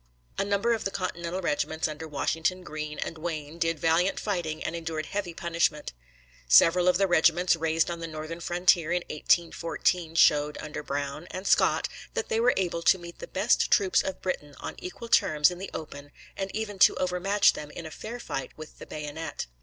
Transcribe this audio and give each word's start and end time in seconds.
A 0.39 0.43
number 0.43 0.73
of 0.73 0.83
the 0.83 0.89
Continental 0.89 1.41
regiments 1.41 1.87
under 1.87 2.07
Washington, 2.07 2.63
Greene, 2.63 2.97
and 2.97 3.19
Wayne 3.19 3.59
did 3.59 3.77
valiant 3.77 4.19
fighting 4.19 4.63
and 4.63 4.75
endured 4.75 5.05
heavy 5.05 5.35
punishment. 5.35 5.93
Several 6.47 6.87
of 6.87 6.97
the 6.97 7.05
regiments 7.05 7.55
raised 7.55 7.91
on 7.91 7.99
the 7.99 8.07
northern 8.07 8.39
frontier 8.39 8.91
in 8.91 9.03
1814 9.11 10.15
showed, 10.15 10.57
under 10.59 10.81
Brown 10.81 11.27
and 11.29 11.45
Scott, 11.45 11.87
that 12.15 12.29
they 12.29 12.39
were 12.39 12.55
able 12.57 12.81
to 12.81 12.97
meet 12.97 13.19
the 13.19 13.27
best 13.27 13.69
troops 13.69 14.01
of 14.01 14.23
Britain 14.23 14.55
on 14.59 14.73
equal 14.79 15.07
terms 15.07 15.51
in 15.51 15.59
the 15.59 15.69
open, 15.71 16.11
and 16.35 16.49
even 16.55 16.79
to 16.79 16.95
overmatch 16.95 17.53
them 17.53 17.69
in 17.69 17.87
fair 17.91 18.19
fight 18.19 18.57
with 18.57 18.79
the 18.79 18.87
bayonet. 18.87 19.45